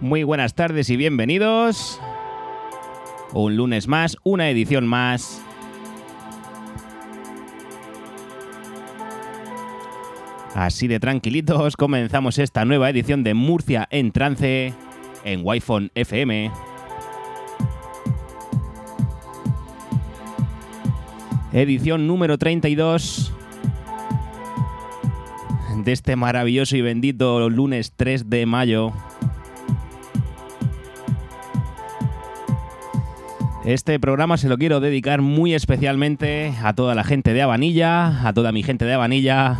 Muy 0.00 0.22
buenas 0.24 0.54
tardes 0.54 0.90
y 0.90 0.96
bienvenidos. 0.96 2.00
Un 3.32 3.56
lunes 3.56 3.86
más, 3.86 4.16
una 4.24 4.50
edición 4.50 4.86
más. 4.86 5.42
Así 10.60 10.88
de 10.88 11.00
tranquilitos 11.00 11.74
comenzamos 11.74 12.38
esta 12.38 12.66
nueva 12.66 12.90
edición 12.90 13.24
de 13.24 13.32
Murcia 13.32 13.88
en 13.90 14.12
trance 14.12 14.74
en 15.24 15.40
Wi-Fi 15.42 15.90
FM. 15.94 16.50
Edición 21.54 22.06
número 22.06 22.36
32 22.36 23.32
de 25.82 25.92
este 25.92 26.14
maravilloso 26.16 26.76
y 26.76 26.82
bendito 26.82 27.48
lunes 27.48 27.94
3 27.96 28.28
de 28.28 28.44
mayo. 28.44 28.92
Este 33.64 33.98
programa 33.98 34.36
se 34.36 34.50
lo 34.50 34.58
quiero 34.58 34.80
dedicar 34.80 35.22
muy 35.22 35.54
especialmente 35.54 36.52
a 36.62 36.74
toda 36.74 36.94
la 36.94 37.04
gente 37.04 37.32
de 37.32 37.40
Habanilla, 37.40 38.28
a 38.28 38.34
toda 38.34 38.52
mi 38.52 38.62
gente 38.62 38.84
de 38.84 38.92
Habanilla. 38.92 39.58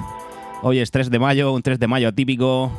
Hoy 0.62 0.78
es 0.78 0.90
3 0.90 1.10
de 1.10 1.18
mayo, 1.18 1.52
un 1.54 1.62
3 1.62 1.78
de 1.78 1.86
mayo 1.86 2.12
típico. 2.12 2.70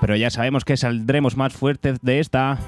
Pero 0.00 0.16
ya 0.16 0.30
sabemos 0.30 0.64
que 0.64 0.76
saldremos 0.76 1.36
más 1.36 1.52
fuertes 1.52 2.00
de 2.02 2.18
esta. 2.18 2.58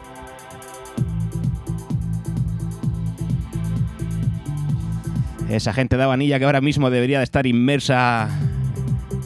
Esa 5.48 5.72
gente 5.72 5.96
de 5.96 6.04
Habanilla 6.04 6.38
que 6.38 6.44
ahora 6.44 6.60
mismo 6.60 6.90
debería 6.90 7.18
de 7.18 7.24
estar 7.24 7.46
inmersa 7.46 8.28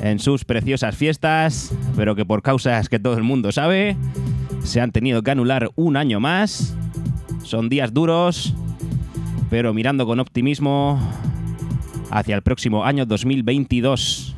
en 0.01 0.19
sus 0.19 0.45
preciosas 0.45 0.97
fiestas, 0.97 1.75
pero 1.95 2.17
que 2.17 2.25
por 2.25 2.43
causas 2.43 2.89
que 2.89 2.99
todo 2.99 3.17
el 3.17 3.23
mundo 3.23 3.53
sabe, 3.53 3.97
se 4.65 4.81
han 4.81 4.91
tenido 4.91 5.23
que 5.23 5.33
anular 5.33 5.71
un 5.75 5.97
año 5.97 6.19
más. 6.19 6.75
Son 7.43 7.69
días 7.69 7.93
duros, 7.93 8.55
pero 9.51 9.75
mirando 9.75 10.07
con 10.07 10.19
optimismo 10.19 10.99
hacia 12.11 12.37
el 12.37 12.43
próximo 12.43 12.85
año 12.85 13.07
2022. 13.07 14.35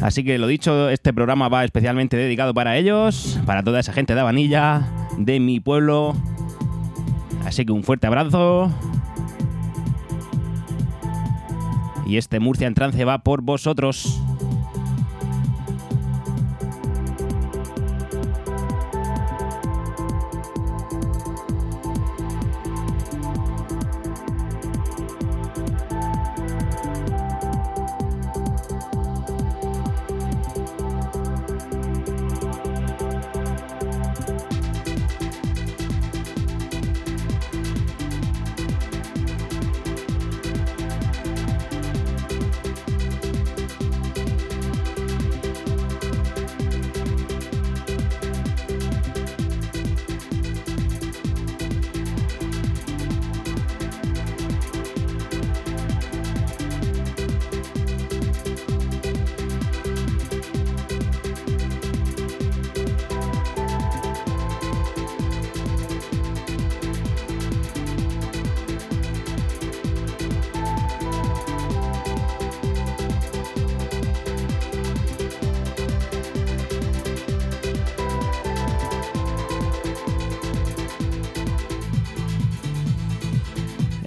Así 0.00 0.22
que 0.22 0.38
lo 0.38 0.46
dicho, 0.46 0.90
este 0.90 1.12
programa 1.14 1.48
va 1.48 1.64
especialmente 1.64 2.16
dedicado 2.16 2.52
para 2.52 2.76
ellos, 2.76 3.38
para 3.46 3.62
toda 3.62 3.80
esa 3.80 3.92
gente 3.92 4.14
de 4.14 4.20
Habanilla, 4.20 4.86
de 5.16 5.40
mi 5.40 5.60
pueblo. 5.60 6.14
Así 7.44 7.64
que 7.64 7.72
un 7.72 7.84
fuerte 7.84 8.06
abrazo. 8.06 8.70
Y 12.06 12.18
este 12.18 12.38
Murcia 12.38 12.66
en 12.66 12.74
trance 12.74 13.02
va 13.04 13.18
por 13.18 13.42
vosotros. 13.42 14.20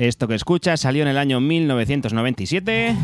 Esto 0.08 0.30
que 0.30 0.36
escuchas 0.36 0.80
salió 0.80 1.02
en 1.02 1.10
el 1.10 1.18
año 1.18 1.42
1997. 1.42 2.96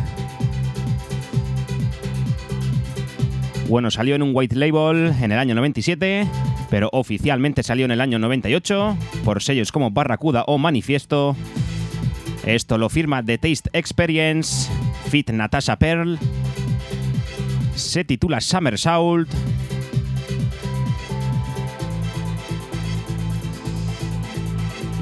Bueno, 3.67 3.91
salió 3.91 4.15
en 4.15 4.21
un 4.21 4.31
white 4.33 4.55
label 4.55 5.13
en 5.21 5.33
el 5.33 5.37
año 5.37 5.53
97, 5.53 6.25
pero 6.69 6.89
oficialmente 6.93 7.61
salió 7.61 7.83
en 7.83 7.91
el 7.91 7.99
año 7.99 8.19
98 8.19 8.97
por 9.25 9.43
sellos 9.43 9.73
como 9.73 9.91
Barracuda 9.91 10.45
o 10.47 10.57
Manifiesto. 10.57 11.35
Esto 12.45 12.77
lo 12.77 12.87
firma 12.87 13.21
The 13.21 13.37
Taste 13.37 13.69
Experience, 13.73 14.71
Fit 15.09 15.29
Natasha 15.31 15.75
Pearl. 15.75 16.17
Se 17.75 18.05
titula 18.05 18.39
Summer 18.39 18.79
Salt. 18.79 19.29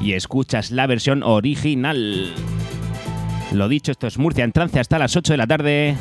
Y 0.02 0.14
escuchas 0.14 0.70
la 0.70 0.86
versión 0.86 1.22
original. 1.22 2.34
Lo 3.52 3.68
dicho, 3.68 3.92
esto 3.92 4.06
es 4.06 4.18
Murcia 4.18 4.44
en 4.44 4.52
trance 4.52 4.80
hasta 4.80 4.98
las 4.98 5.16
8 5.16 5.32
de 5.32 5.36
la 5.36 5.46
tarde. 5.46 5.96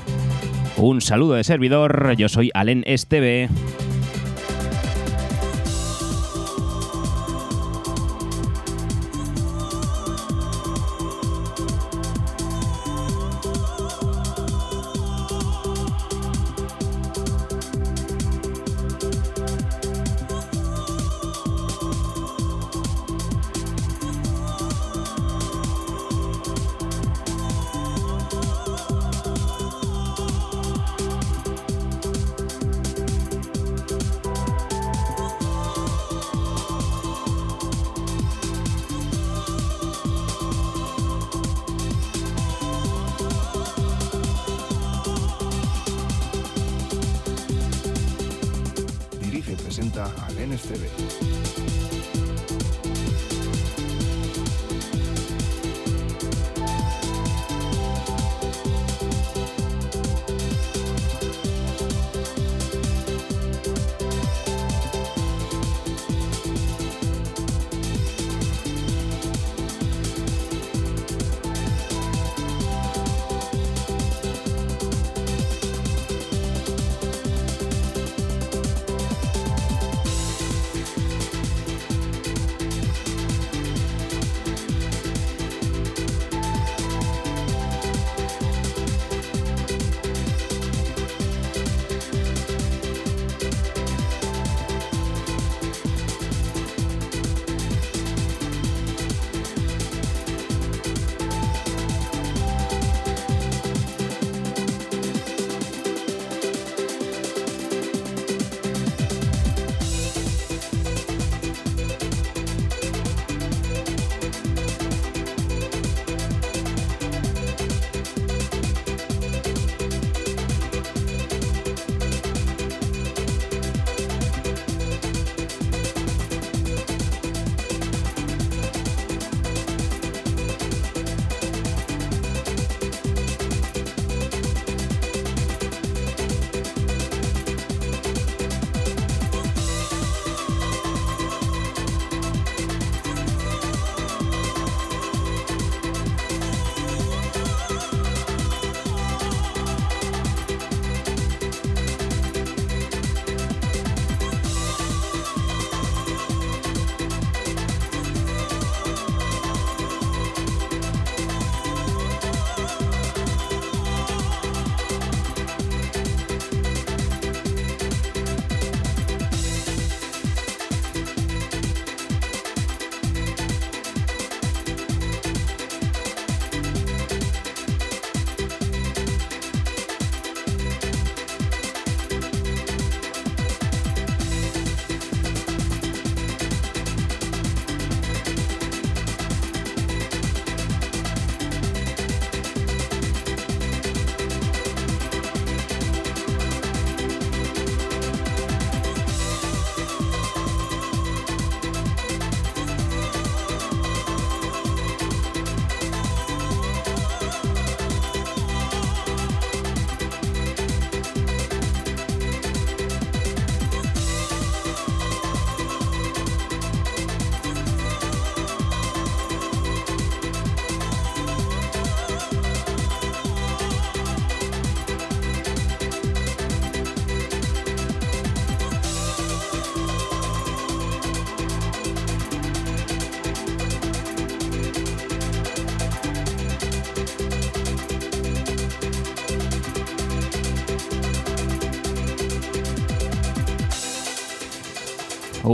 Un 0.78 1.02
saludo 1.02 1.36
de 1.36 1.44
servidor, 1.44 2.16
yo 2.18 2.28
soy 2.28 2.50
Alen 2.54 2.84
Esteve. 2.88 3.50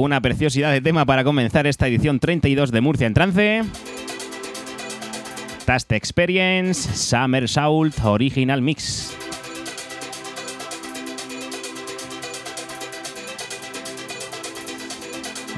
Una 0.08 0.22
preciosidad 0.22 0.72
de 0.72 0.80
tema 0.80 1.06
para 1.06 1.26
comenzar 1.26 1.68
esta 1.68 1.86
edición 1.86 2.22
32 2.22 2.72
de 2.72 2.80
Murcia 2.80 3.08
en 3.08 3.14
Trance. 3.14 3.64
Taste 5.66 5.98
Experience 5.98 6.96
Summer 6.96 7.50
Salt 7.50 8.00
Original 8.06 8.62
Mix. 8.62 9.14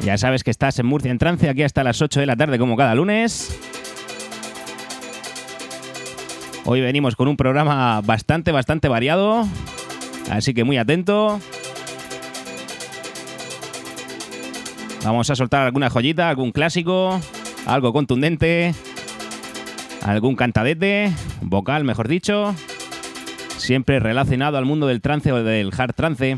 Ya 0.01 0.17
sabes 0.17 0.43
que 0.43 0.49
estás 0.49 0.79
en 0.79 0.87
Murcia 0.87 1.11
en 1.11 1.19
Trance, 1.19 1.47
aquí 1.47 1.61
hasta 1.61 1.83
las 1.83 2.01
8 2.01 2.19
de 2.19 2.25
la 2.25 2.35
tarde 2.35 2.57
como 2.57 2.75
cada 2.75 2.95
lunes. 2.95 3.55
Hoy 6.65 6.81
venimos 6.81 7.15
con 7.15 7.27
un 7.27 7.37
programa 7.37 8.01
bastante, 8.01 8.51
bastante 8.51 8.87
variado, 8.87 9.47
así 10.31 10.55
que 10.55 10.63
muy 10.63 10.77
atento. 10.77 11.39
Vamos 15.03 15.29
a 15.29 15.35
soltar 15.35 15.65
alguna 15.65 15.89
joyita, 15.89 16.29
algún 16.29 16.51
clásico, 16.51 17.19
algo 17.65 17.93
contundente, 17.93 18.73
algún 20.03 20.35
cantadete, 20.35 21.13
vocal 21.41 21.83
mejor 21.83 22.07
dicho, 22.07 22.53
siempre 23.57 23.99
relacionado 23.99 24.57
al 24.57 24.65
mundo 24.65 24.87
del 24.87 25.01
trance 25.01 25.31
o 25.31 25.43
del 25.43 25.71
hard 25.75 25.93
trance. 25.93 26.37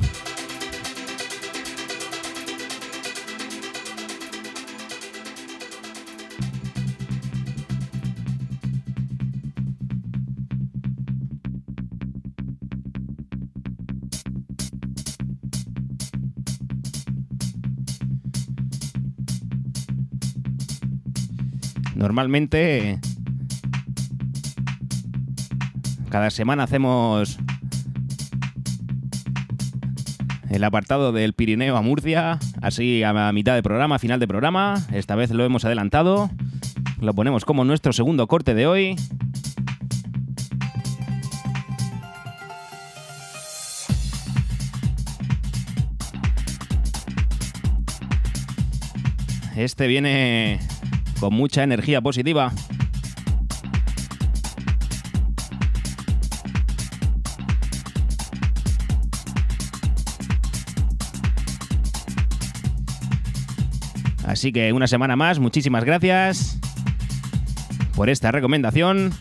Normalmente 21.96 23.00
cada 26.10 26.30
semana 26.30 26.64
hacemos 26.64 27.38
el 30.50 30.64
apartado 30.64 31.14
del 31.14 31.34
Pirineo 31.34 31.78
a 31.78 31.82
Murcia, 31.82 32.38
así 32.62 33.04
a 33.04 33.32
mitad 33.32 33.56
de 33.56 33.64
programa, 33.64 34.00
final 34.00 34.20
de 34.20 34.28
programa. 34.28 34.86
Esta 34.92 35.16
vez 35.16 35.32
lo 35.32 35.46
hemos 35.46 35.64
adelantado. 35.64 36.30
Lo 37.00 37.14
ponemos 37.14 37.46
como 37.46 37.64
nuestro 37.64 37.94
segundo 37.94 38.28
corte 38.28 38.54
de 38.54 38.68
hoy. 38.68 38.96
Este 49.56 49.88
viene 49.88 50.60
con 51.22 51.36
mucha 51.36 51.62
energía 51.62 52.02
positiva. 52.02 52.52
Así 64.26 64.52
que 64.52 64.74
una 64.74 64.88
semana 64.88 65.16
más, 65.16 65.38
muchísimas 65.38 65.84
gracias 65.84 66.60
por 67.96 68.10
esta 68.10 68.32
recomendación. 68.32 69.14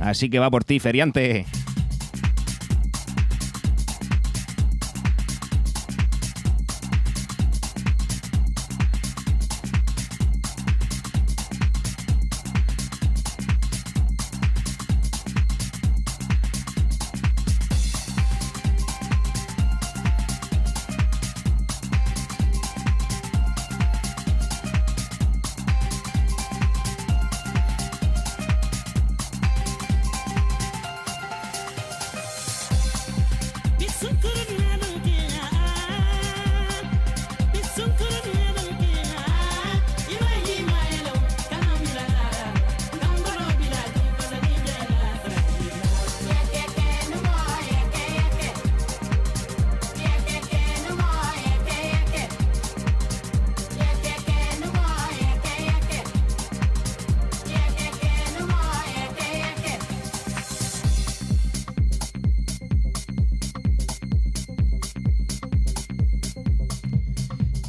Así 0.00 0.28
que 0.30 0.40
va 0.40 0.50
por 0.50 0.64
ti, 0.64 0.80
feriante. 0.80 1.46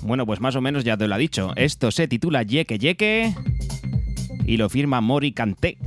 Bueno, 0.05 0.25
pues 0.25 0.41
más 0.41 0.55
o 0.55 0.61
menos 0.61 0.83
ya 0.83 0.97
te 0.97 1.07
lo 1.07 1.15
ha 1.15 1.17
dicho. 1.17 1.53
Esto 1.55 1.89
se 1.89 2.07
titula 2.07 2.43
Yeke 2.43 2.77
Yeke 2.77 3.33
y 4.45 4.57
lo 4.57 4.69
firma 4.69 4.99
Mori 5.01 5.31
Kanté. 5.31 5.77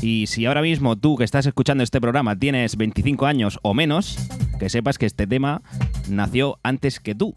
Y 0.00 0.28
si 0.28 0.46
ahora 0.46 0.62
mismo 0.62 0.96
tú 0.96 1.16
que 1.16 1.24
estás 1.24 1.46
escuchando 1.46 1.82
este 1.82 2.00
programa 2.00 2.36
tienes 2.36 2.76
25 2.76 3.26
años 3.26 3.58
o 3.62 3.74
menos, 3.74 4.16
que 4.60 4.68
sepas 4.68 4.96
que 4.96 5.06
este 5.06 5.26
tema 5.26 5.60
nació 6.08 6.60
antes 6.62 7.00
que 7.00 7.16
tú. 7.16 7.34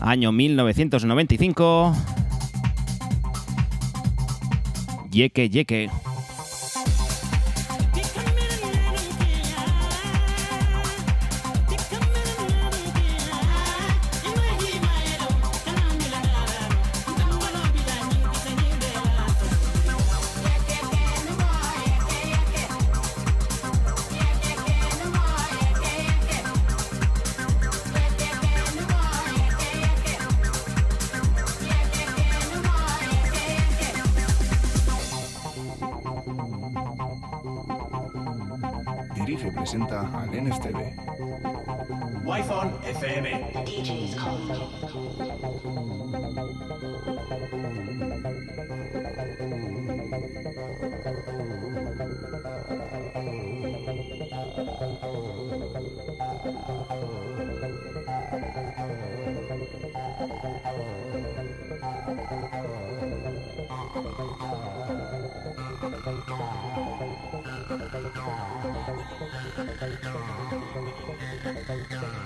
Año 0.00 0.30
1995. 0.30 2.15
Yeke 5.16 5.48
Yeke. 5.48 5.88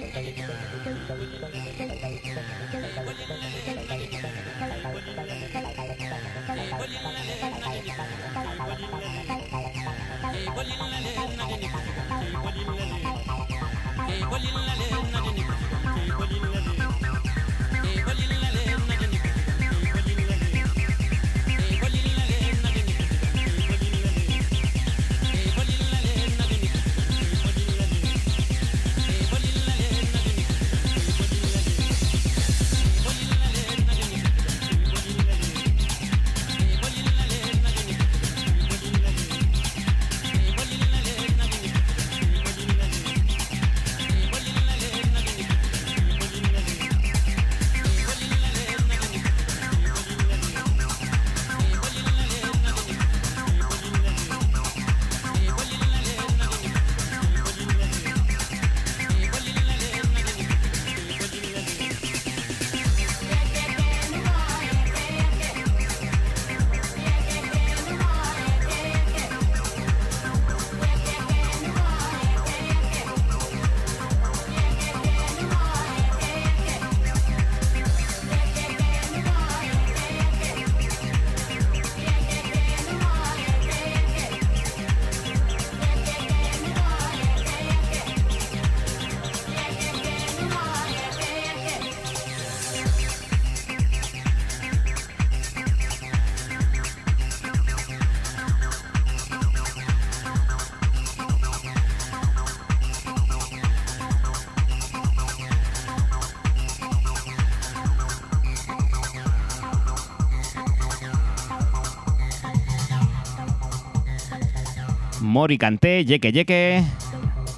Mori 115.25 115.57
Canté, 115.57 116.05
Yeke 116.05 116.31
Yeke. 116.31 116.83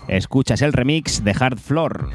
Escuchas 0.07 0.61
el 0.61 0.73
remix 0.73 1.23
de 1.23 1.35
Hard 1.37 1.59
Floor. 1.59 2.09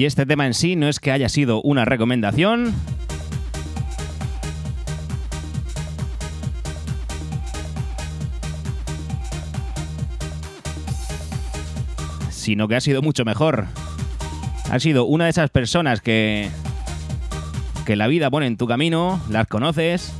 Y 0.00 0.06
este 0.06 0.24
tema 0.24 0.46
en 0.46 0.54
sí 0.54 0.76
no 0.76 0.88
es 0.88 0.98
que 0.98 1.12
haya 1.12 1.28
sido 1.28 1.60
una 1.60 1.84
recomendación. 1.84 2.72
Sino 12.30 12.66
que 12.66 12.76
ha 12.76 12.80
sido 12.80 13.02
mucho 13.02 13.26
mejor. 13.26 13.66
Ha 14.70 14.80
sido 14.80 15.04
una 15.04 15.24
de 15.24 15.30
esas 15.32 15.50
personas 15.50 16.00
que. 16.00 16.48
que 17.84 17.94
la 17.94 18.06
vida 18.06 18.30
pone 18.30 18.46
en 18.46 18.56
tu 18.56 18.66
camino, 18.66 19.20
las 19.28 19.48
conoces. 19.48 20.14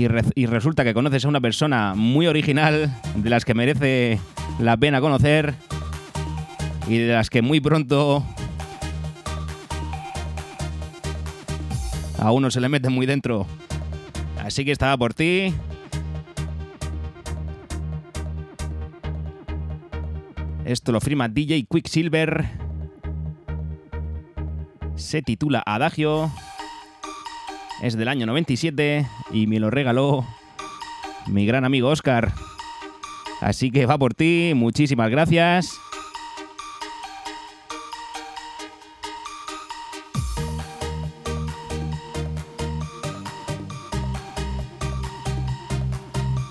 Y, 0.00 0.08
re- 0.08 0.22
y 0.34 0.46
resulta 0.46 0.82
que 0.82 0.94
conoces 0.94 1.24
a 1.24 1.28
una 1.28 1.40
persona 1.42 1.92
muy 1.94 2.26
original, 2.26 2.90
de 3.16 3.28
las 3.30 3.44
que 3.44 3.52
merece 3.52 4.18
la 4.58 4.76
pena 4.76 4.98
conocer 5.00 5.54
y 6.88 6.96
de 6.96 7.12
las 7.12 7.28
que 7.28 7.42
muy 7.42 7.60
pronto 7.60 8.24
a 12.18 12.32
uno 12.32 12.50
se 12.50 12.60
le 12.62 12.68
mete 12.70 12.88
muy 12.88 13.04
dentro. 13.04 13.46
Así 14.42 14.64
que 14.64 14.72
estaba 14.72 14.96
por 14.96 15.12
ti. 15.12 15.52
Esto 20.64 20.92
lo 20.92 21.00
firma 21.00 21.28
DJ 21.28 21.66
Quicksilver. 21.70 22.48
Se 24.96 25.20
titula 25.20 25.62
Adagio. 25.66 26.30
Es 27.82 27.96
del 27.96 28.08
año 28.08 28.26
97 28.26 29.06
y 29.32 29.46
me 29.46 29.58
lo 29.58 29.70
regaló 29.70 30.26
mi 31.26 31.46
gran 31.46 31.64
amigo 31.64 31.88
Oscar. 31.88 32.32
Así 33.40 33.70
que 33.70 33.86
va 33.86 33.96
por 33.96 34.12
ti, 34.12 34.52
muchísimas 34.54 35.10
gracias. 35.10 35.78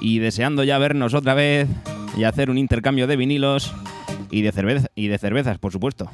Y 0.01 0.17
deseando 0.17 0.63
ya 0.63 0.79
vernos 0.79 1.13
otra 1.13 1.35
vez 1.35 1.67
y 2.17 2.23
hacer 2.23 2.49
un 2.49 2.57
intercambio 2.57 3.05
de 3.05 3.17
vinilos 3.17 3.71
y 4.31 4.41
de, 4.41 4.89
y 4.95 5.07
de 5.07 5.17
cervezas, 5.19 5.59
por 5.59 5.71
supuesto. 5.71 6.09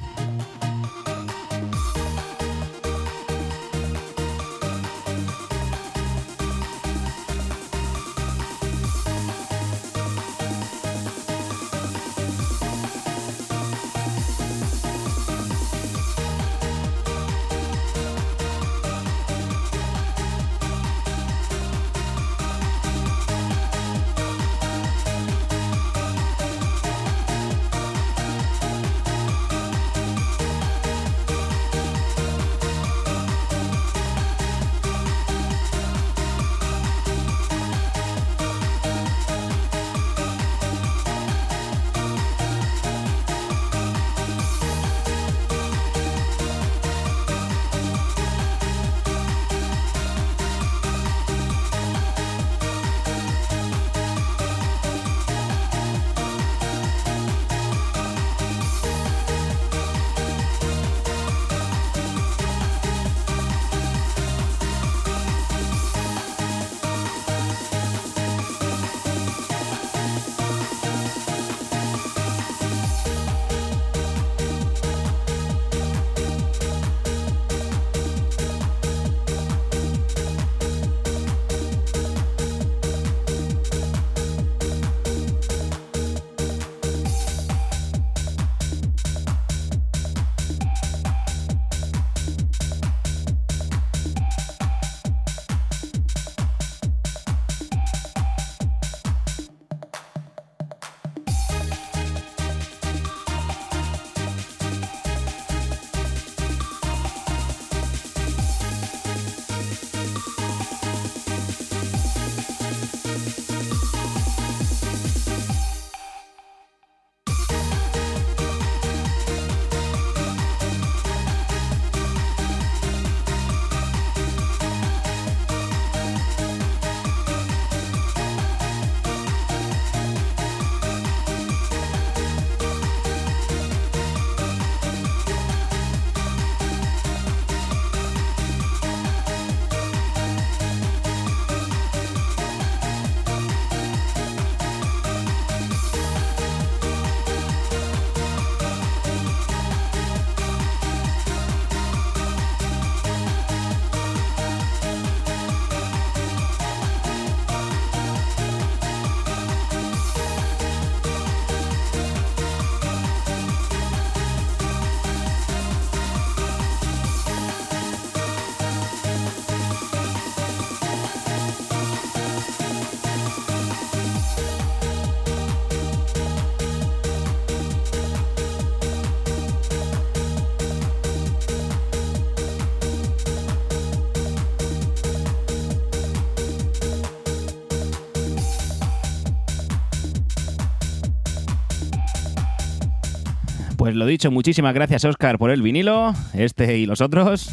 Lo 193.96 194.04
dicho, 194.04 194.30
muchísimas 194.30 194.74
gracias 194.74 195.04
Oscar 195.04 195.38
por 195.38 195.50
el 195.50 195.62
vinilo, 195.62 196.12
este 196.34 196.76
y 196.76 196.86
los 196.86 197.00
otros. 197.00 197.50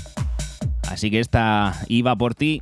Así 0.89 1.09
que 1.09 1.19
esta 1.19 1.73
iba 1.87 2.15
por 2.15 2.35
ti. 2.35 2.59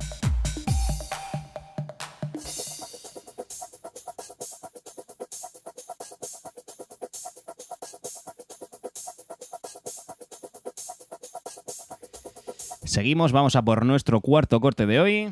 Seguimos, 12.84 13.32
vamos 13.32 13.56
a 13.56 13.62
por 13.62 13.84
nuestro 13.84 14.20
cuarto 14.20 14.60
corte 14.60 14.86
de 14.86 15.00
hoy. 15.00 15.30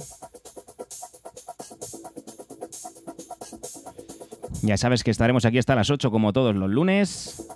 Ya 4.63 4.77
sabes 4.77 5.05
que 5.05 5.11
estaremos 5.11 5.45
aquí 5.45 5.59
hasta 5.59 5.75
las 5.75 5.91
8 5.91 6.11
como 6.11 6.33
todos 6.33 6.57
los 6.57 6.69
lunes. 6.69 7.50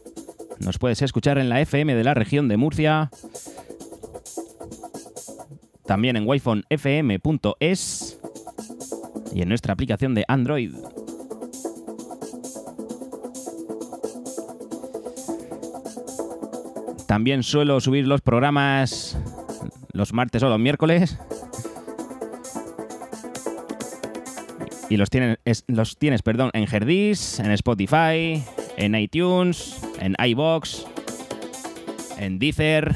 Nos 0.65 0.79
puedes 0.79 1.03
escuchar 1.03 1.39
en 1.39 1.49
la 1.49 1.61
FM 1.61 1.95
de 1.95 2.05
la 2.05 2.15
región 2.15 2.49
de 2.49 2.57
Murcia. 2.57 3.11
También 5.87 6.17
en 6.17 6.27
wifonfm.es 6.27 8.19
y 9.35 9.43
en 9.43 9.49
nuestra 9.49 9.75
aplicación 9.75 10.15
de 10.15 10.25
Android. 10.29 10.73
También 17.07 17.43
suelo 17.43 17.81
subir 17.81 18.07
los 18.07 18.21
programas 18.21 19.19
los 19.93 20.13
martes 20.13 20.43
o 20.43 20.49
los 20.49 20.59
miércoles. 20.59 21.19
Y 24.91 24.97
los 24.97 25.09
tienes, 25.11 25.39
es- 25.45 25.65
los 25.69 25.97
tienes 25.99 26.23
perdón, 26.23 26.51
en 26.53 26.65
Herdis, 26.71 27.39
en 27.41 27.51
Spotify, 27.53 28.43
en 28.77 28.95
iTunes, 28.97 29.77
en 30.05 30.15
iBox, 30.23 30.85
en 32.19 32.39
Deezer. 32.39 32.95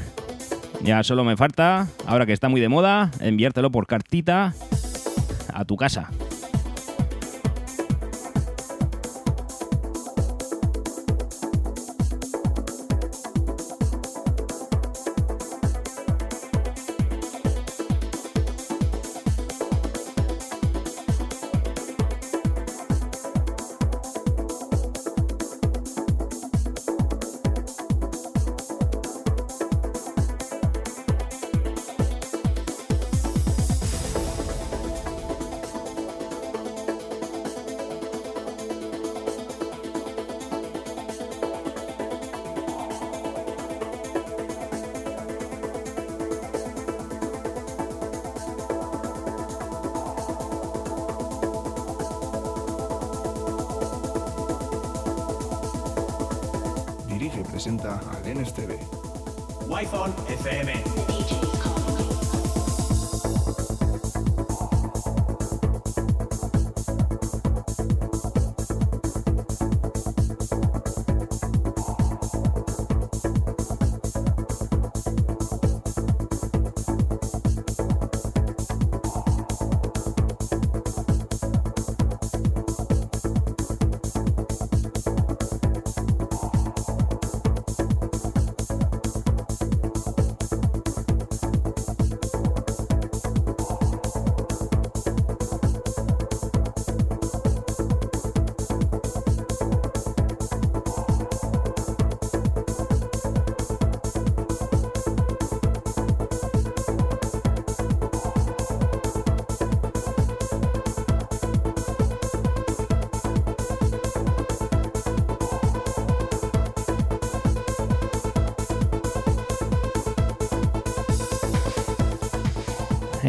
Ya 0.81 1.03
solo 1.03 1.23
me 1.23 1.35
falta, 1.35 1.87
ahora 2.05 2.25
que 2.25 2.33
está 2.33 2.47
muy 2.47 2.61
de 2.61 2.69
moda, 2.69 3.11
enviártelo 3.19 3.71
por 3.71 3.87
cartita 3.87 4.53
a 5.51 5.65
tu 5.65 5.75
casa. 5.75 6.09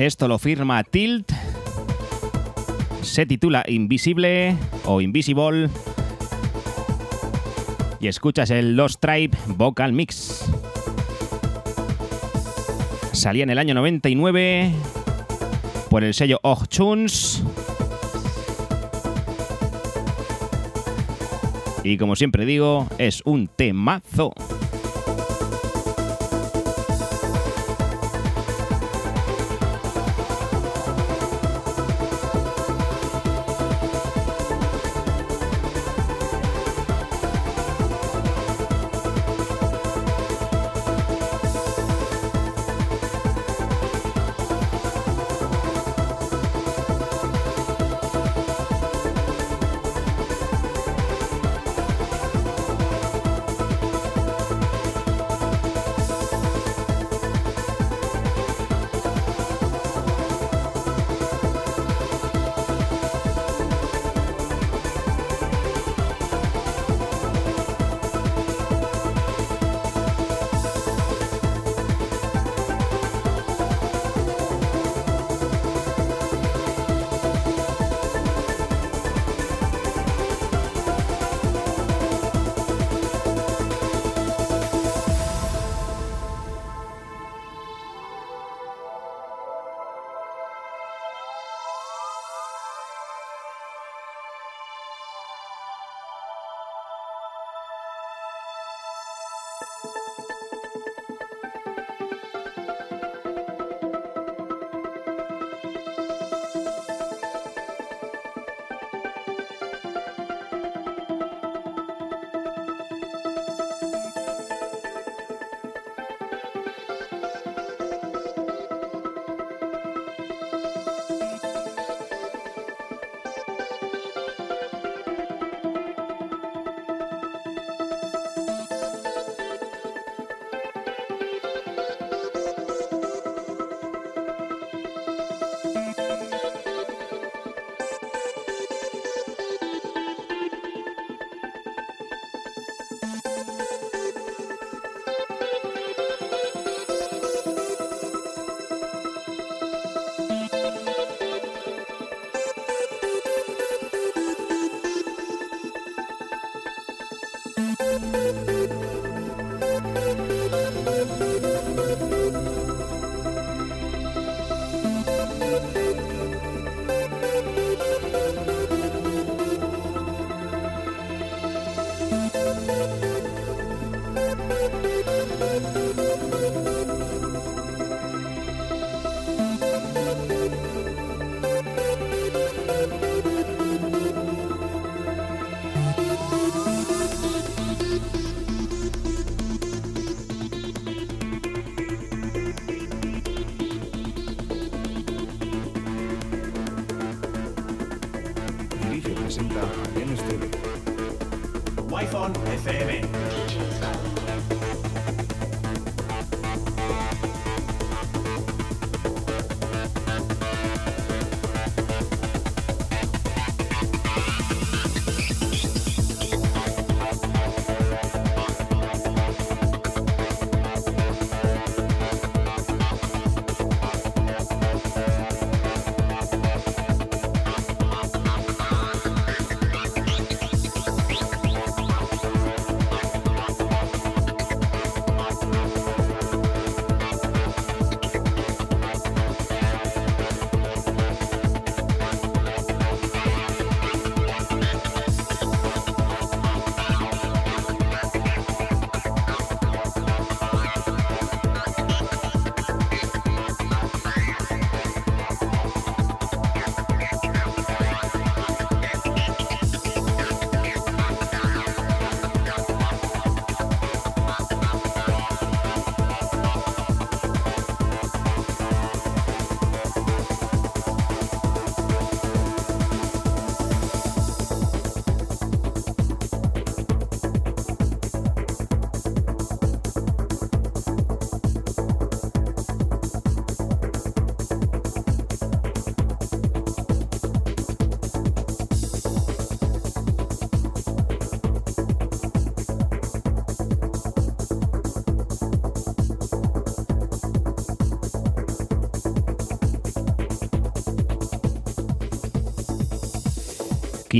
Esto 0.00 0.28
lo 0.28 0.38
firma 0.38 0.82
Tilt. 0.82 1.30
Se 3.02 3.26
titula 3.26 3.62
Invisible 3.68 4.56
o 4.86 5.02
Invisible. 5.02 5.68
Y 8.00 8.06
escuchas 8.08 8.48
el 8.48 8.76
Lost 8.76 8.98
Tribe 9.02 9.36
Vocal 9.48 9.92
Mix. 9.92 10.50
Salía 13.12 13.42
en 13.42 13.50
el 13.50 13.58
año 13.58 13.74
99 13.74 14.72
por 15.90 16.02
el 16.02 16.14
sello 16.14 16.40
Og 16.44 16.66
Tunes. 16.66 17.42
Y 21.84 21.98
como 21.98 22.16
siempre 22.16 22.46
digo, 22.46 22.88
es 22.96 23.20
un 23.26 23.48
temazo. 23.48 24.32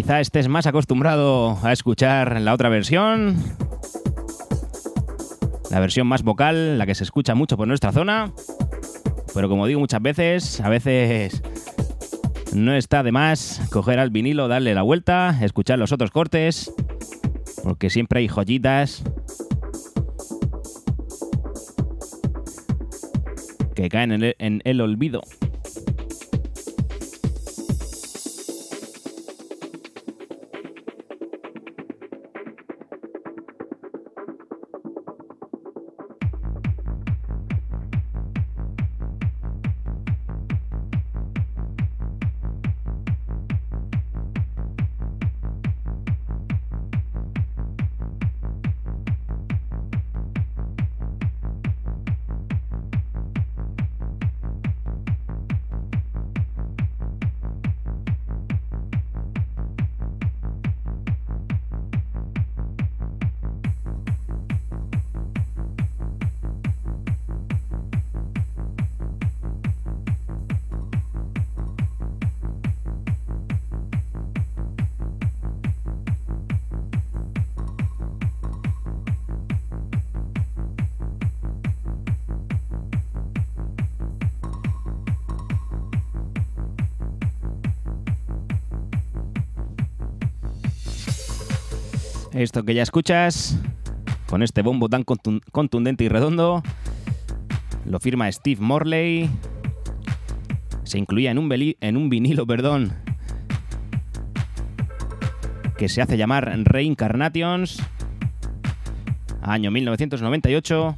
Quizá 0.01 0.19
estés 0.19 0.49
más 0.49 0.67
acostumbrado 0.67 1.59
a 1.63 1.73
escuchar 1.73 2.41
la 2.41 2.55
otra 2.55 2.71
versión. 2.71 3.37
La 5.71 5.79
versión 5.79 6.07
más 6.07 6.23
vocal, 6.23 6.79
la 6.79 6.87
que 6.87 6.95
se 6.95 7.05
escucha 7.05 7.35
mucho 7.35 7.59
por 7.59 7.69
nuestra 7.69 7.93
zona. 7.93 8.33
Pero 9.35 9.51
como 9.51 9.67
digo 9.67 9.79
muchas 9.79 10.01
veces, 10.01 10.63
a 10.63 10.71
veces 10.71 11.43
no 12.55 12.73
está 12.73 13.03
de 13.03 13.13
más 13.13 13.61
coger 13.71 13.99
al 13.99 14.09
vinilo, 14.09 14.49
darle 14.49 14.75
la 14.75 14.81
vuelta, 14.81 15.37
escuchar 15.43 15.79
los 15.79 15.93
otros 15.93 16.11
cortes. 16.11 16.73
Porque 17.63 17.91
siempre 17.91 18.21
hay 18.21 18.29
joyitas 18.29 19.05
que 23.75 23.91
caen 23.91 24.35
en 24.39 24.63
el, 24.65 24.81
olvido. 24.81 25.21
Que 92.67 92.75
ya 92.75 92.83
escuchas, 92.83 93.59
con 94.29 94.43
este 94.43 94.63
bombo 94.63 94.89
tan 94.89 95.05
contun- 95.05 95.43
contundente 95.51 96.05
y 96.05 96.09
redondo, 96.09 96.63
lo 97.85 97.99
firma 97.99 98.31
Steve 98.31 98.61
Morley. 98.61 99.29
Se 100.85 100.99
incluía 100.99 101.31
en 101.31 101.39
un, 101.39 101.51
en 101.53 101.97
un 101.97 102.09
vinilo, 102.11 102.47
perdón, 102.47 102.93
que 105.79 105.89
se 105.89 106.03
hace 106.03 106.17
llamar 106.17 106.53
Reincarnations, 106.65 107.83
año 109.43 109.71
1998. 109.71 110.97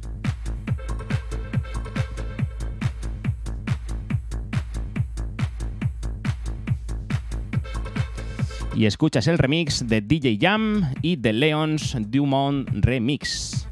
Y 8.83 8.85
escuchas 8.85 9.27
el 9.27 9.37
remix 9.37 9.87
de 9.87 10.01
DJ 10.01 10.37
Jam 10.41 10.93
y 11.01 11.15
de 11.15 11.31
Leons 11.31 11.95
Dumont 12.01 12.67
Remix. 12.69 13.65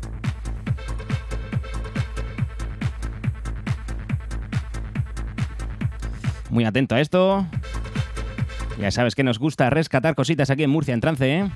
Muy 6.50 6.63
atento 6.63 6.95
a 6.95 7.02
esto. 7.02 7.45
Ya 8.80 8.89
sabes 8.89 9.13
que 9.13 9.26
nos 9.26 9.38
gusta 9.38 9.69
rescatar 9.69 10.15
cositas 10.15 10.50
aquí 10.50 10.63
en 10.63 10.69
Murcia 10.69 10.93
en 10.93 11.02
trance, 11.02 11.30
¿eh? 11.30 11.52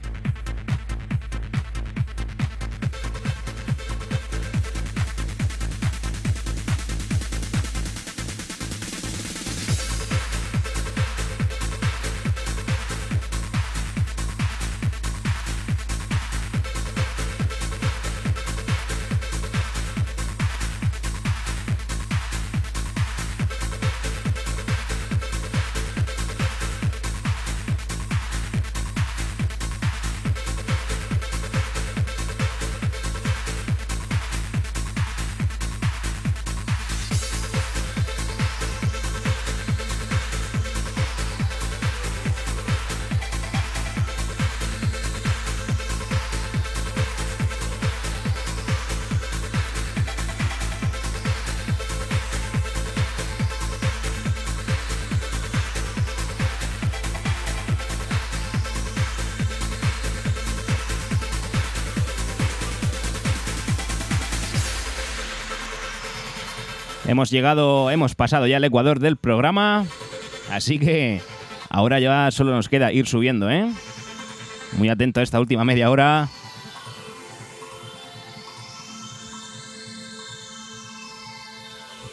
Hemos 67.15 67.31
llegado, 67.31 67.91
hemos 67.91 68.13
pasado 68.13 68.45
ya 68.45 68.57
el 68.57 68.63
Ecuador 68.65 68.99
del 68.99 69.15
programa, 69.15 69.85
así 70.51 70.79
que 70.79 71.21
ahora 71.69 72.01
ya 72.01 72.29
solo 72.29 72.51
nos 72.51 72.67
queda 72.67 72.91
ir 72.91 73.07
subiendo, 73.07 73.49
¿eh? 73.49 73.71
Muy 74.73 74.89
atento 74.89 75.21
a 75.21 75.23
esta 75.23 75.39
última 75.39 75.63
media 75.63 75.89
hora. 75.89 76.27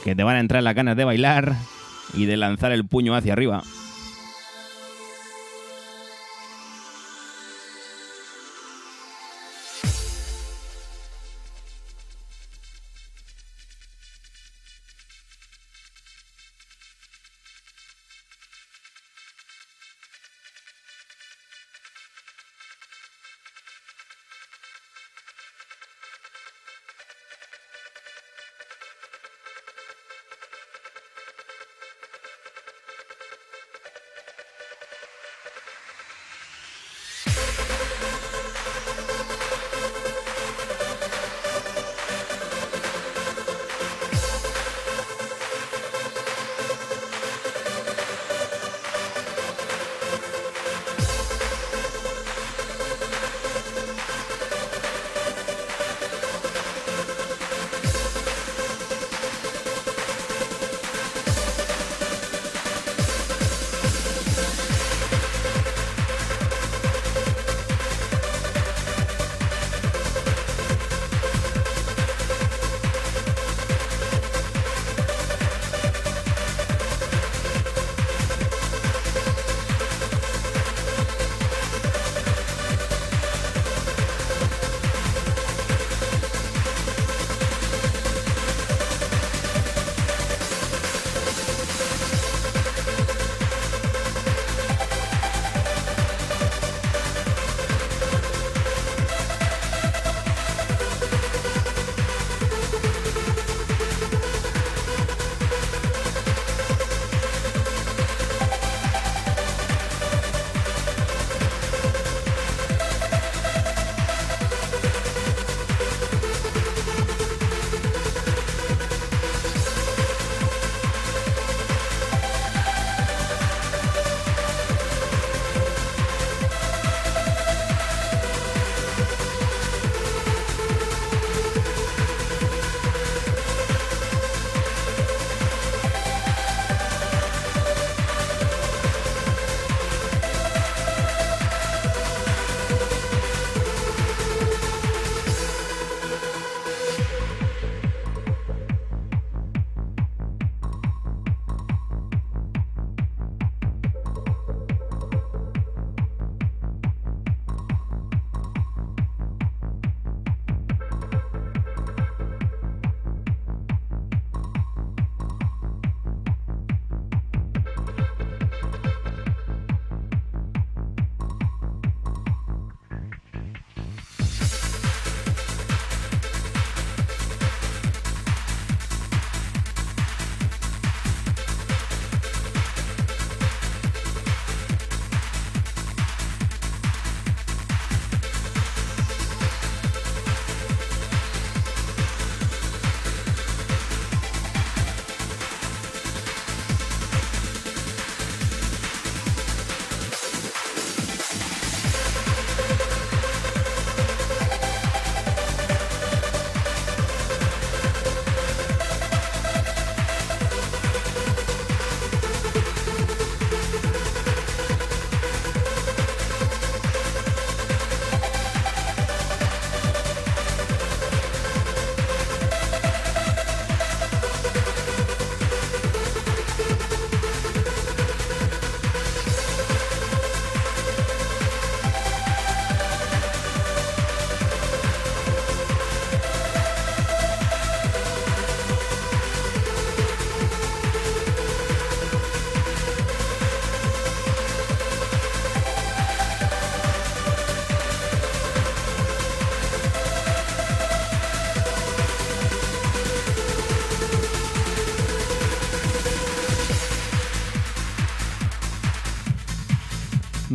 Que 0.04 0.14
te 0.14 0.22
van 0.22 0.36
a 0.36 0.40
entrar 0.40 0.62
las 0.62 0.76
ganas 0.76 0.96
de 0.96 1.04
bailar 1.04 1.56
y 2.14 2.26
de 2.26 2.36
lanzar 2.36 2.70
el 2.70 2.86
puño 2.86 3.16
hacia 3.16 3.32
arriba. 3.32 3.64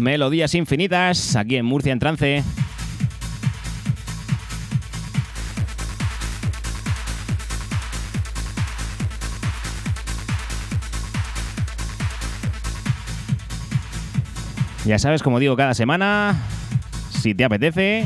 Melodías 0.08 0.56
infinitas 0.56 1.36
aquí 1.36 1.58
en 1.58 1.66
Murcia 1.66 1.92
en 1.92 2.00
trance. 2.00 2.42
Ya 14.86 14.98
sabes, 14.98 15.22
como 15.22 15.40
digo 15.40 15.58
cada 15.58 15.74
semana, 15.74 16.42
si 17.10 17.36
te 17.36 17.44
apetece, 17.44 18.06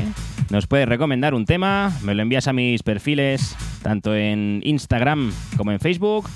nos 0.50 0.66
puedes 0.66 0.88
recomendar 0.88 1.34
un 1.34 1.44
tema, 1.44 1.96
me 2.02 2.16
lo 2.16 2.22
envías 2.22 2.48
a 2.48 2.52
mis 2.52 2.82
perfiles 2.82 3.54
tanto 3.84 4.16
en 4.16 4.60
Instagram 4.64 5.32
como 5.56 5.70
en 5.70 5.78
Facebook, 5.78 6.28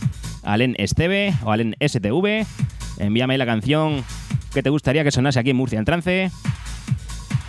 Alen 0.45 0.77
Esteve 0.79 1.35
o 1.43 1.51
Alen 1.51 1.75
STV. 1.85 2.47
Envíame 2.99 3.37
la 3.37 3.47
canción 3.47 4.05
que 4.57 4.63
te 4.63 4.71
gustaría 4.71 5.05
que 5.05 5.11
sonase 5.11 5.39
aquí 5.39 5.51
en 5.51 5.57
Murcia 5.57 5.79
en 5.79 5.85
trance. 5.85 6.31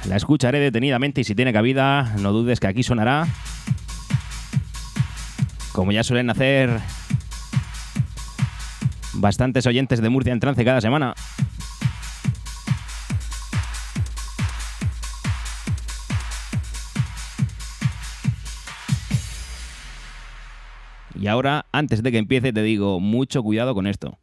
La 0.09 0.17
escucharé 0.17 0.59
detenidamente 0.59 1.21
y 1.21 1.23
si 1.23 1.35
tiene 1.35 1.53
cabida, 1.53 2.13
no 2.19 2.33
dudes 2.33 2.59
que 2.59 2.67
aquí 2.67 2.83
sonará. 2.83 3.25
Como 5.71 5.93
ya 5.93 6.03
suelen 6.03 6.29
hacer 6.29 6.81
bastantes 9.13 9.65
oyentes 9.67 10.01
de 10.01 10.09
Murcia 10.09 10.33
en 10.33 10.41
trance 10.41 10.65
cada 10.65 10.81
semana. 10.81 11.13
Y 21.17 21.27
ahora, 21.27 21.67
antes 21.71 22.03
de 22.03 22.11
que 22.11 22.17
empiece, 22.17 22.51
te 22.51 22.63
digo, 22.63 22.99
mucho 22.99 23.41
cuidado 23.43 23.73
con 23.73 23.87
esto. 23.87 24.19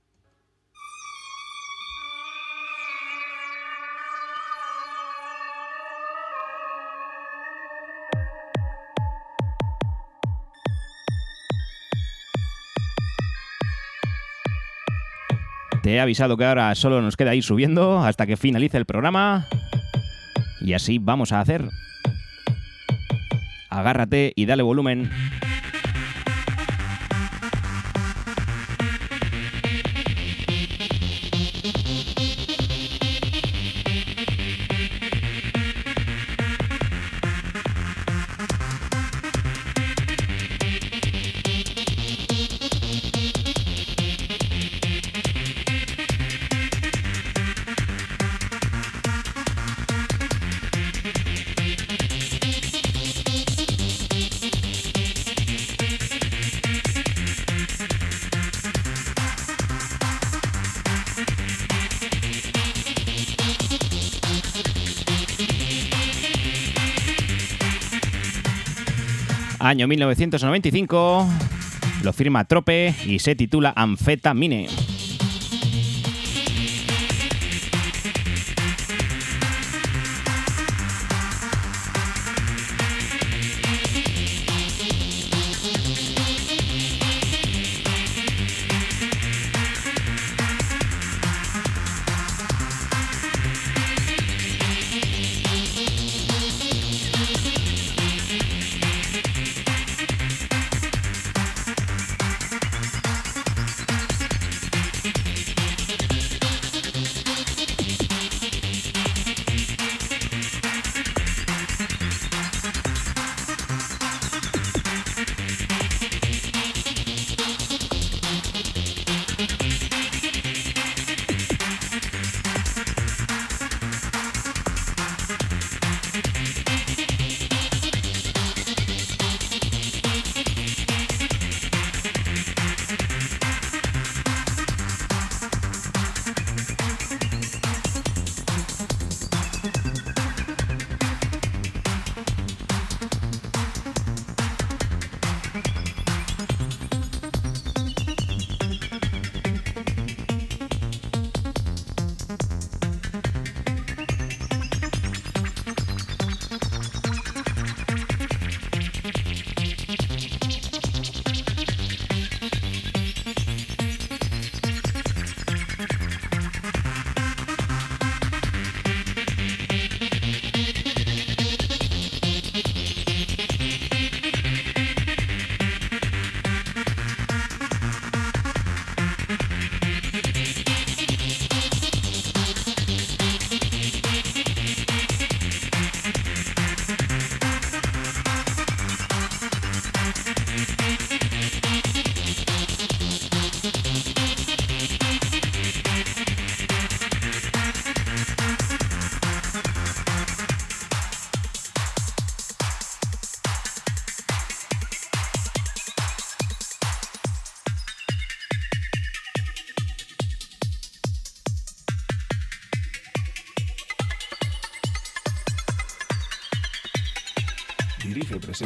Te 15.84 15.96
he 15.96 16.00
avisado 16.00 16.38
que 16.38 16.46
ahora 16.46 16.74
solo 16.76 17.02
nos 17.02 17.14
queda 17.14 17.34
ir 17.34 17.42
subiendo 17.44 18.02
hasta 18.02 18.26
que 18.26 18.38
finalice 18.38 18.78
el 18.78 18.86
programa. 18.86 19.44
Y 20.62 20.72
así 20.72 20.96
vamos 20.98 21.30
a 21.30 21.40
hacer. 21.40 21.68
Agárrate 23.68 24.32
y 24.34 24.46
dale 24.46 24.62
volumen. 24.62 25.10
Año 69.74 69.88
1995, 69.88 71.28
lo 72.04 72.12
firma 72.12 72.44
Trope 72.44 72.94
y 73.06 73.18
se 73.18 73.34
titula 73.34 73.72
Amfetamine. 73.74 74.68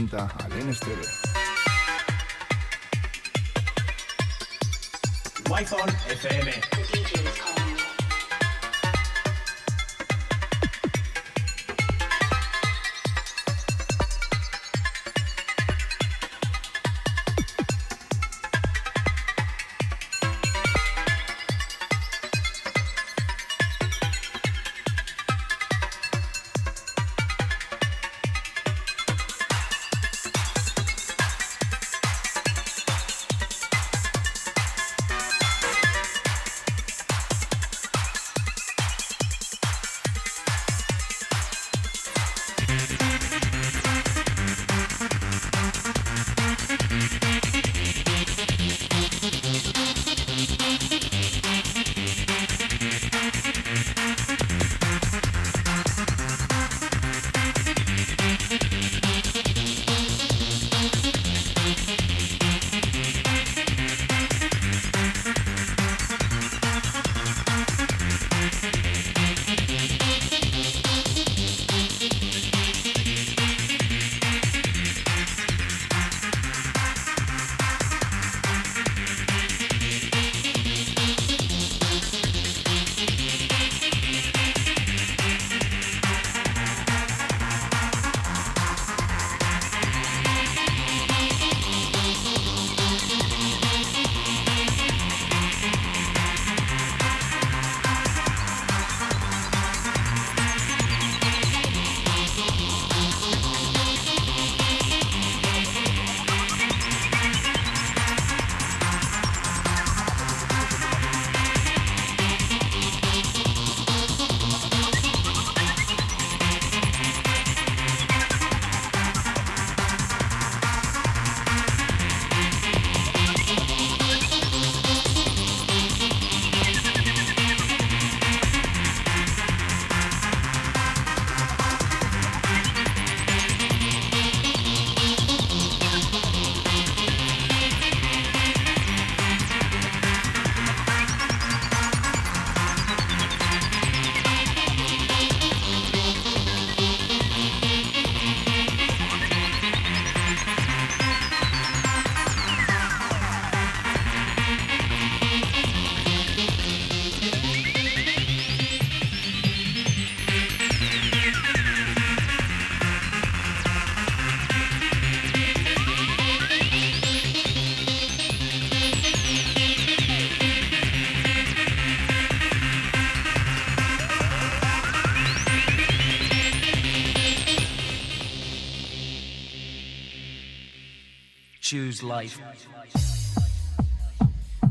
Presenta 0.08 0.34
a 0.44 0.48
Len 0.48 0.68
Esteve. 0.70 1.02
Wi-Fi 5.48 5.76
FM. 6.08 6.77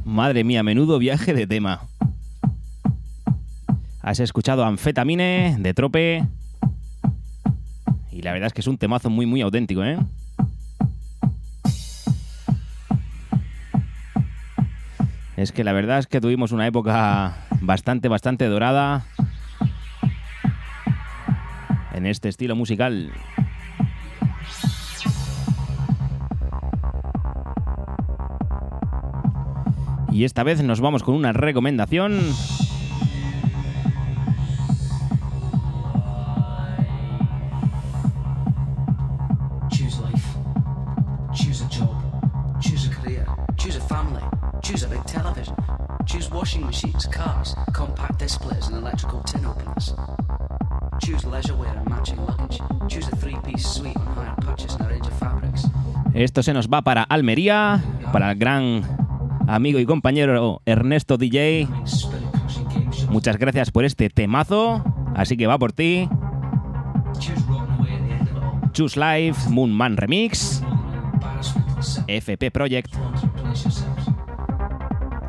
Madre 0.06 0.44
mía, 0.44 0.64
menudo 0.64 1.00
viaje 1.00 1.34
de 1.34 1.48
tema. 1.48 1.82
Has 4.02 4.20
escuchado 4.20 4.64
Anfetamine 4.64 5.58
de 5.60 5.74
Trope. 5.74 6.26
Y 8.12 8.22
la 8.22 8.32
verdad 8.32 8.48
es 8.48 8.54
que 8.54 8.62
es 8.62 8.68
un 8.68 8.78
temazo 8.78 9.10
muy, 9.10 9.26
muy 9.26 9.42
auténtico, 9.42 9.84
¿eh? 9.84 9.98
Es 15.36 15.52
que 15.52 15.64
la 15.64 15.74
verdad 15.74 16.00
es 16.00 16.08
que 16.08 16.20
tuvimos 16.20 16.52
una 16.52 16.66
época 16.66 17.36
bastante, 17.62 18.08
bastante 18.08 18.46
dorada 18.46 19.06
en 21.94 22.06
este 22.08 22.30
estilo 22.30 22.56
musical. 22.56 23.12
On 53.96 54.06
hire 54.16 54.36
purchase 54.42 54.76
and 54.76 54.86
a 54.86 54.90
range 54.90 55.08
of 55.08 55.20
fabrics. 55.20 55.68
Esto 56.14 56.42
se 56.42 56.54
nos 56.54 56.68
va 56.68 56.82
para 56.82 57.04
Almería, 57.04 57.84
para 58.12 58.32
el 58.32 58.38
gran 58.38 59.07
amigo 59.48 59.80
y 59.80 59.86
compañero 59.86 60.62
Ernesto 60.66 61.18
DJ. 61.18 61.68
Muchas 63.10 63.38
gracias 63.38 63.72
por 63.72 63.86
este 63.86 64.10
temazo. 64.10 64.84
Así 65.16 65.38
que 65.38 65.48
va 65.48 65.58
por 65.58 65.72
ti. 65.74 66.10
Choose 68.74 69.00
Life, 69.00 69.50
Moon 69.50 69.72
Man 69.72 69.98
Remix, 69.98 70.62
FP 72.08 72.52
Project. 72.52 72.94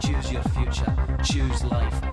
Choose 0.00 0.30
your 0.30 0.42
future. 0.50 0.92
Choose 1.22 1.64
life. 1.64 2.07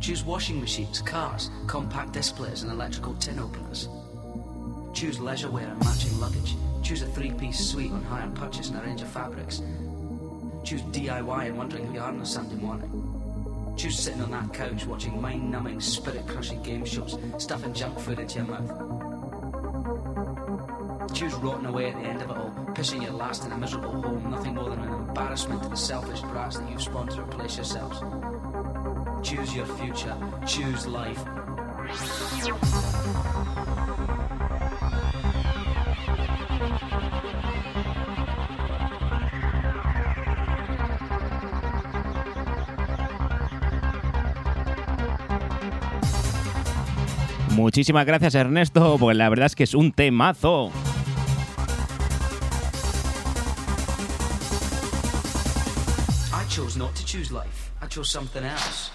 Choose 0.00 0.24
washing 0.24 0.60
machines, 0.60 1.00
cars, 1.00 1.50
compact 1.66 2.12
displays, 2.12 2.62
and 2.62 2.70
electrical 2.70 3.14
tin 3.14 3.38
openers. 3.38 3.88
Choose 4.92 5.18
leisure 5.20 5.50
wear 5.50 5.68
and 5.68 5.78
matching 5.80 6.18
luggage. 6.20 6.54
Choose 6.82 7.02
a 7.02 7.06
three-piece 7.06 7.58
suite 7.58 7.90
on 7.90 8.02
hire 8.04 8.30
purchase 8.34 8.68
and 8.68 8.78
a 8.78 8.82
range 8.82 9.02
of 9.02 9.08
fabrics. 9.08 9.62
Choose 10.64 10.82
DIY 10.82 11.46
and 11.46 11.58
wondering 11.58 11.86
who 11.86 11.94
you 11.94 12.00
are 12.00 12.08
on 12.08 12.20
a 12.20 12.26
Sunday 12.26 12.56
morning. 12.56 13.74
Choose 13.76 13.98
sitting 13.98 14.22
on 14.22 14.30
that 14.30 14.54
couch 14.54 14.86
watching 14.86 15.20
mind-numbing, 15.20 15.80
spirit-crushing 15.80 16.62
game 16.62 16.84
shows, 16.84 17.18
stuffing 17.38 17.74
junk 17.74 17.98
food 17.98 18.18
into 18.18 18.38
your 18.38 18.46
mouth. 18.46 18.70
Choose 21.14 21.34
rotting 21.34 21.66
away 21.66 21.90
at 21.90 21.96
the 21.96 22.06
end 22.06 22.22
of 22.22 22.30
it 22.30 22.36
all, 22.36 22.52
pissing 22.74 23.02
your 23.02 23.12
last 23.12 23.44
in 23.44 23.52
a 23.52 23.56
miserable 23.56 24.02
home, 24.02 24.30
nothing 24.30 24.54
more 24.54 24.70
than 24.70 24.80
an 24.80 24.92
embarrassment 24.92 25.62
to 25.62 25.68
the 25.68 25.76
selfish 25.76 26.20
brats 26.22 26.58
that 26.58 26.70
you've 26.70 26.82
spawned 26.82 27.10
to 27.10 27.22
replace 27.22 27.56
yourselves. 27.56 28.00
Choose 29.26 29.56
your 29.56 29.66
future. 29.66 30.14
Choose 30.46 30.86
life. 30.86 31.20
Muchísimas 47.50 48.06
gracias 48.06 48.36
Ernesto, 48.36 48.96
porque 48.96 49.14
la 49.16 49.28
verdad 49.28 49.46
es 49.46 49.56
que 49.56 49.64
es 49.64 49.74
un 49.74 49.90
temazo. 49.90 50.70
I 56.32 56.48
chose 56.48 56.78
not 56.78 56.94
to 56.94 57.04
choose 57.04 57.32
life. 57.32 57.65
I 57.96 57.98
chose 57.98 58.10
something 58.10 58.44
else. 58.44 58.90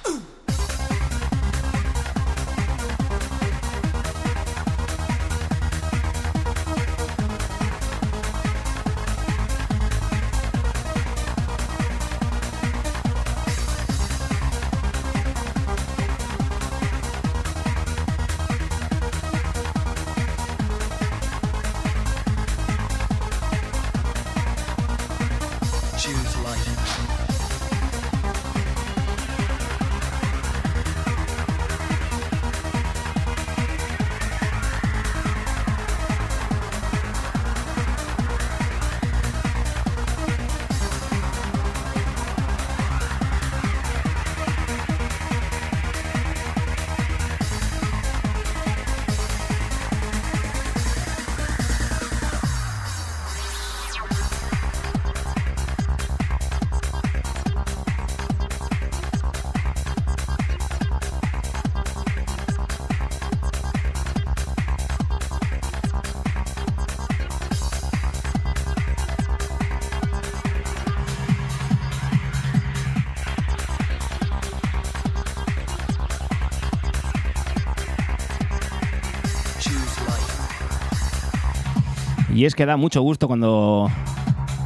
Y 82.42 82.46
es 82.46 82.56
que 82.56 82.66
da 82.66 82.76
mucho 82.76 83.04
gusto 83.04 83.28
cuando 83.28 83.88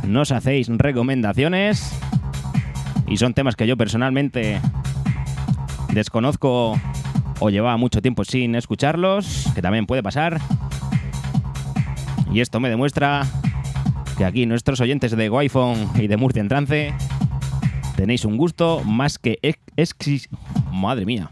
nos 0.07 0.31
hacéis 0.31 0.69
recomendaciones 0.69 1.91
y 3.05 3.17
son 3.17 3.33
temas 3.33 3.57
que 3.57 3.67
yo 3.67 3.75
personalmente 3.75 4.61
desconozco 5.89 6.79
o 7.41 7.49
llevaba 7.49 7.75
mucho 7.75 8.01
tiempo 8.01 8.23
sin 8.23 8.55
escucharlos, 8.55 9.49
que 9.53 9.61
también 9.61 9.87
puede 9.87 10.01
pasar. 10.01 10.39
Y 12.31 12.39
esto 12.39 12.61
me 12.61 12.69
demuestra 12.69 13.27
que 14.17 14.23
aquí 14.23 14.45
nuestros 14.45 14.79
oyentes 14.79 15.11
de 15.11 15.29
Wi-Fi 15.29 16.01
y 16.01 16.07
de 16.07 16.15
Murcia 16.15 16.39
en 16.39 16.47
Trance 16.47 16.93
tenéis 17.97 18.23
un 18.23 18.37
gusto 18.37 18.85
más 18.85 19.19
que. 19.19 19.37
Madre 20.71 21.05
mía, 21.05 21.29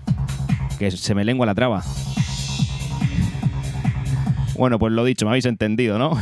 que 0.78 0.91
se 0.91 1.16
me 1.16 1.24
lengua 1.24 1.46
la 1.46 1.56
traba. 1.56 1.86
Bueno, 4.58 4.78
pues 4.80 4.93
lo 4.93 5.04
dicho, 5.04 5.26
me 5.26 5.32
habéis 5.32 5.45
entendido, 5.45 5.97
¿no? 5.97 6.18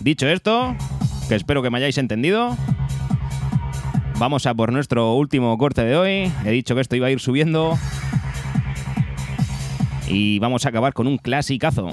Dicho 0.00 0.26
esto, 0.26 0.74
que 1.28 1.34
espero 1.34 1.60
que 1.62 1.70
me 1.70 1.78
hayáis 1.78 1.98
entendido, 1.98 2.56
vamos 4.18 4.46
a 4.46 4.54
por 4.54 4.72
nuestro 4.72 5.14
último 5.14 5.58
corte 5.58 5.84
de 5.84 5.96
hoy. 5.96 6.32
He 6.46 6.50
dicho 6.50 6.74
que 6.74 6.80
esto 6.80 6.96
iba 6.96 7.08
a 7.08 7.10
ir 7.10 7.20
subiendo. 7.20 7.78
Y 10.08 10.38
vamos 10.38 10.64
a 10.64 10.70
acabar 10.70 10.94
con 10.94 11.06
un 11.06 11.18
clasicazo. 11.18 11.90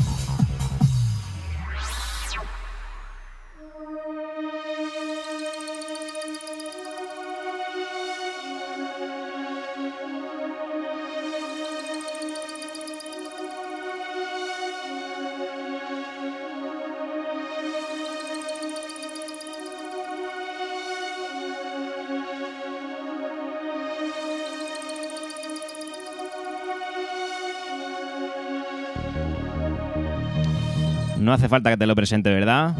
No 31.19 31.33
hace 31.33 31.49
falta 31.49 31.69
que 31.69 31.77
te 31.77 31.87
lo 31.87 31.95
presente, 31.95 32.33
¿verdad? 32.33 32.75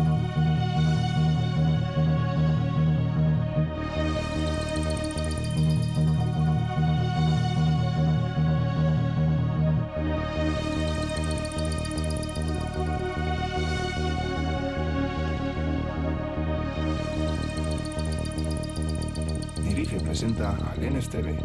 Dirige 19.64 19.98
y 19.98 20.00
presenta 20.00 20.52
al 20.52 20.94
NSTV. 20.94 21.45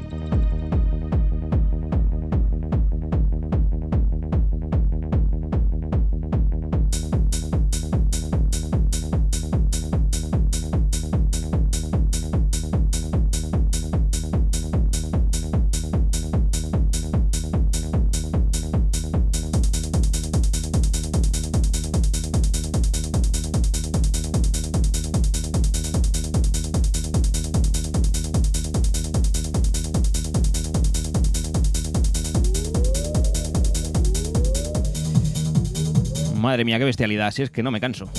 Madre 36.64 36.78
qué 36.78 36.84
bestialidad, 36.84 37.30
si 37.32 37.42
es 37.42 37.50
que 37.50 37.62
no 37.62 37.70
me 37.70 37.80
canso. 37.80 38.10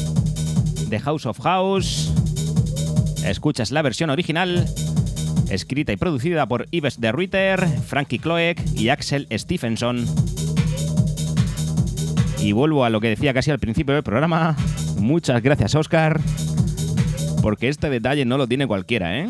The 0.89 0.99
House 0.99 1.25
of 1.25 1.39
House. 1.41 2.11
Escuchas 3.25 3.71
la 3.71 3.83
versión 3.83 4.09
original, 4.09 4.67
escrita 5.49 5.93
y 5.93 5.97
producida 5.97 6.47
por 6.47 6.67
Ives 6.71 6.99
de 6.99 7.11
Ruiter, 7.11 7.67
Frankie 7.85 8.17
Cloek 8.17 8.59
y 8.75 8.89
Axel 8.89 9.27
Stephenson. 9.31 10.07
Y 12.39 12.53
vuelvo 12.53 12.83
a 12.83 12.89
lo 12.89 12.99
que 12.99 13.09
decía 13.09 13.33
casi 13.33 13.51
al 13.51 13.59
principio 13.59 13.93
del 13.93 14.03
programa. 14.03 14.55
Muchas 14.97 15.41
gracias, 15.43 15.75
Oscar. 15.75 16.19
Porque 17.43 17.69
este 17.69 17.89
detalle 17.91 18.25
no 18.25 18.37
lo 18.37 18.47
tiene 18.47 18.65
cualquiera, 18.65 19.19
¿eh? 19.19 19.29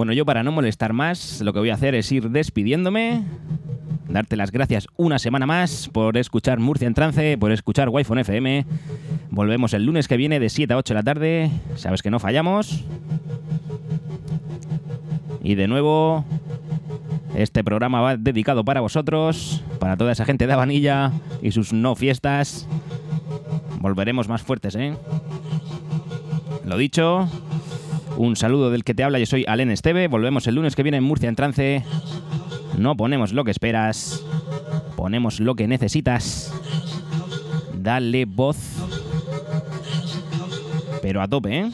Bueno, 0.00 0.14
yo 0.14 0.24
para 0.24 0.42
no 0.42 0.50
molestar 0.50 0.94
más, 0.94 1.42
lo 1.42 1.52
que 1.52 1.58
voy 1.58 1.68
a 1.68 1.74
hacer 1.74 1.94
es 1.94 2.10
ir 2.10 2.30
despidiéndome. 2.30 3.22
Darte 4.08 4.34
las 4.34 4.50
gracias 4.50 4.86
una 4.96 5.18
semana 5.18 5.44
más 5.44 5.90
por 5.92 6.16
escuchar 6.16 6.58
Murcia 6.58 6.86
en 6.86 6.94
Trance, 6.94 7.36
por 7.36 7.52
escuchar 7.52 7.90
Wi-Fi 7.90 8.20
FM. 8.20 8.64
Volvemos 9.28 9.74
el 9.74 9.84
lunes 9.84 10.08
que 10.08 10.16
viene 10.16 10.40
de 10.40 10.48
7 10.48 10.72
a 10.72 10.78
8 10.78 10.94
de 10.94 10.98
la 10.98 11.02
tarde. 11.02 11.50
Sabes 11.74 12.00
que 12.00 12.10
no 12.10 12.18
fallamos. 12.18 12.82
Y 15.42 15.54
de 15.54 15.68
nuevo, 15.68 16.24
este 17.34 17.62
programa 17.62 18.00
va 18.00 18.16
dedicado 18.16 18.64
para 18.64 18.80
vosotros, 18.80 19.62
para 19.80 19.98
toda 19.98 20.12
esa 20.12 20.24
gente 20.24 20.46
de 20.46 20.56
Vanilla 20.56 21.12
y 21.42 21.50
sus 21.50 21.74
no 21.74 21.94
fiestas. 21.94 22.66
Volveremos 23.80 24.30
más 24.30 24.40
fuertes, 24.40 24.76
¿eh? 24.76 24.96
Lo 26.64 26.78
dicho, 26.78 27.28
un 28.16 28.36
saludo 28.36 28.70
del 28.70 28.84
que 28.84 28.94
te 28.94 29.04
habla, 29.04 29.18
yo 29.18 29.26
soy 29.26 29.44
Alen 29.46 29.70
Esteve. 29.70 30.08
Volvemos 30.08 30.46
el 30.46 30.54
lunes 30.54 30.76
que 30.76 30.82
viene 30.82 30.98
en 30.98 31.04
Murcia 31.04 31.28
en 31.28 31.36
Trance. 31.36 31.84
No 32.78 32.96
ponemos 32.96 33.32
lo 33.32 33.44
que 33.44 33.50
esperas, 33.50 34.24
ponemos 34.96 35.40
lo 35.40 35.54
que 35.54 35.68
necesitas. 35.68 36.52
Dale 37.74 38.24
voz. 38.24 38.56
Pero 41.02 41.22
a 41.22 41.28
tope, 41.28 41.58
¿eh? 41.58 41.70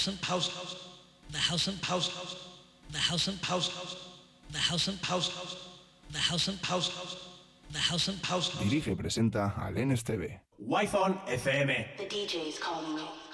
House 0.00 0.08
of 0.08 0.24
House. 0.24 0.76
The 1.30 1.38
House 1.38 1.68
of 1.68 1.84
House. 1.84 2.36
The 2.90 2.98
House 2.98 3.28
of 3.28 3.42
House. 3.44 3.96
The 4.50 4.58
House 4.58 4.88
of 4.88 5.02
House. 5.02 5.56
The 6.10 6.18
House 6.18 6.48
of 6.48 6.62
House. 6.62 7.16
The 7.70 7.78
House 7.78 8.08
of 8.08 8.24
House. 8.24 8.50
Dirige 8.58 8.96
presenta 8.96 9.52
al 9.58 9.76
NSTV. 9.76 10.40
Wi-Fi 10.58 11.12
FM. 11.36 11.96
The 11.98 12.06
DJ's 12.06 12.58
calling 12.58 12.96
you. 12.96 13.29